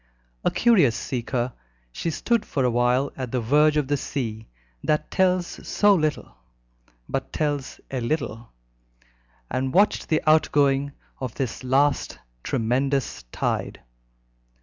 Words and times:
A 0.43 0.49
curious 0.49 0.95
seeker, 0.95 1.53
she 1.91 2.09
stood 2.09 2.43
for 2.43 2.63
a 2.65 2.71
while 2.71 3.11
at 3.15 3.31
the 3.31 3.39
verge 3.39 3.77
of 3.77 3.87
the 3.87 3.97
sea 3.97 4.47
that 4.83 5.11
tells 5.11 5.45
so 5.67 5.93
little, 5.93 6.37
but 7.07 7.31
tells 7.31 7.79
a 7.91 8.01
little, 8.01 8.51
and 9.51 9.75
watched 9.75 10.09
the 10.09 10.23
outgoing 10.25 10.93
of 11.19 11.35
this 11.35 11.63
last 11.63 12.17
tremendous 12.41 13.21
tide. 13.31 13.81